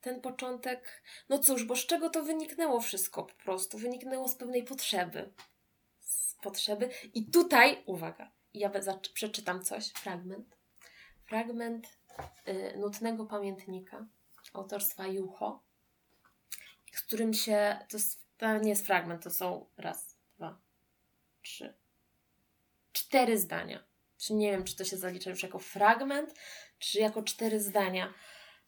ten 0.00 0.20
początek, 0.20 1.02
no 1.28 1.38
cóż, 1.38 1.64
bo 1.64 1.76
z 1.76 1.86
czego 1.86 2.10
to 2.10 2.22
wyniknęło 2.22 2.80
wszystko 2.80 3.22
po 3.24 3.34
prostu? 3.34 3.78
Wyniknęło 3.78 4.28
z 4.28 4.34
pewnej 4.34 4.64
potrzeby. 4.64 5.32
Z 6.00 6.34
potrzeby. 6.34 6.90
I 7.14 7.30
tutaj, 7.30 7.82
uwaga, 7.86 8.32
ja 8.54 8.70
przeczytam 9.08 9.64
coś, 9.64 9.88
fragment. 9.88 10.56
Fragment 11.26 11.98
y, 12.48 12.78
nutnego 12.78 13.26
pamiętnika 13.26 14.06
autorstwa 14.52 15.06
Jucho, 15.06 15.62
z 16.92 17.02
którym 17.02 17.34
się, 17.34 17.78
to, 17.90 17.96
jest, 17.96 18.26
to 18.36 18.58
nie 18.58 18.68
jest 18.68 18.86
fragment, 18.86 19.22
to 19.22 19.30
są 19.30 19.66
raz, 19.76 20.18
dwa, 20.36 20.60
trzy, 21.42 21.74
cztery 22.92 23.38
zdania 23.38 23.84
czy 24.18 24.34
nie 24.34 24.50
wiem, 24.50 24.64
czy 24.64 24.76
to 24.76 24.84
się 24.84 24.96
zalicza 24.96 25.30
już 25.30 25.42
jako 25.42 25.58
fragment, 25.58 26.34
czy 26.78 26.98
jako 26.98 27.22
cztery 27.22 27.60
zdania, 27.60 28.14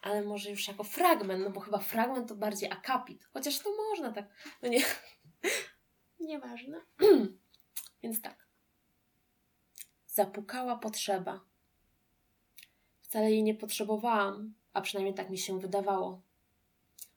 ale 0.01 0.23
może 0.23 0.51
już 0.51 0.69
jako 0.69 0.85
fragment, 0.85 1.45
no 1.45 1.51
bo 1.51 1.61
chyba 1.61 1.79
fragment 1.79 2.29
to 2.29 2.35
bardziej 2.35 2.71
akapit. 2.71 3.25
Chociaż 3.33 3.59
to 3.59 3.71
można 3.77 4.13
tak, 4.13 4.25
no 4.63 4.69
nie, 4.69 4.81
nieważne. 6.21 6.81
Więc 8.03 8.23
tak. 8.23 8.49
Zapukała 10.07 10.77
potrzeba. 10.77 11.48
Wcale 13.09 13.31
jej 13.31 13.43
nie 13.43 13.55
potrzebowałam, 13.55 14.55
a 14.73 14.81
przynajmniej 14.81 15.15
tak 15.15 15.31
mi 15.31 15.39
się 15.39 15.61
wydawało. 15.61 16.23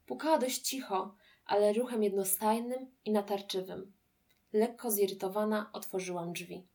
Pukała 0.06 0.38
dość 0.38 0.62
cicho, 0.62 1.16
ale 1.46 1.74
ruchem 1.74 2.04
jednostajnym 2.04 2.92
i 3.06 3.12
natarczywym. 3.12 3.94
Lekko 4.54 4.92
zirytowana 4.92 5.70
otworzyłam 5.74 6.34
drzwi. 6.34 6.68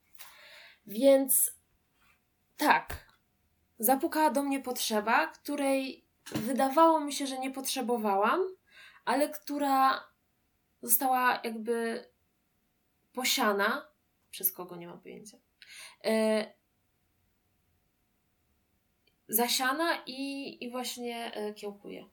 Więc 0.86 1.52
tak, 2.56 3.06
zapukała 3.78 4.30
do 4.30 4.42
mnie 4.42 4.60
potrzeba, 4.60 5.26
której 5.26 6.04
wydawało 6.32 7.00
mi 7.00 7.12
się, 7.12 7.26
że 7.26 7.38
nie 7.38 7.50
potrzebowałam, 7.50 8.40
ale 9.04 9.28
która 9.28 10.04
została 10.82 11.40
jakby 11.44 12.04
posiana, 13.12 13.88
przez 14.30 14.52
kogo 14.52 14.76
nie 14.76 14.86
mam 14.86 15.00
pojęcia, 15.00 15.38
yy, 16.04 16.12
zasiana 19.28 20.02
i, 20.06 20.64
i 20.64 20.70
właśnie 20.70 21.32
yy, 21.36 21.54
kiełkuje. 21.54 22.04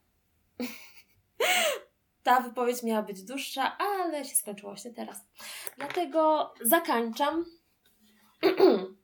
Ta 2.23 2.39
wypowiedź 2.39 2.83
miała 2.83 3.01
być 3.01 3.23
dłuższa, 3.23 3.77
ale 3.77 4.25
się 4.25 4.35
skończyła 4.35 4.71
właśnie 4.71 4.93
teraz. 4.93 5.25
Dlatego 5.77 6.53
zakańczam. 6.61 7.45